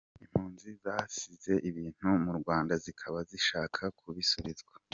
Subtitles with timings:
[0.23, 4.73] Impunzi zasize ibintu mu Rwanda zikaba zishaka kubisubizwa